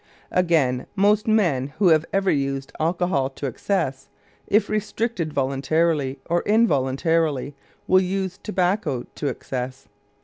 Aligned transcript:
Again, 0.31 0.87
most 0.95 1.27
men 1.27 1.73
who 1.77 1.89
have 1.89 2.07
ever 2.11 2.31
used 2.31 2.71
alcohol 2.79 3.29
to 3.29 3.45
excess, 3.45 4.09
if 4.47 4.67
restricted 4.67 5.31
voluntarily 5.31 6.17
or 6.27 6.41
involuntarily, 6.41 7.53
will 7.85 8.01
use 8.01 8.39
tobacco 8.39 9.05
to 9.13 9.27
excess. 9.27 9.89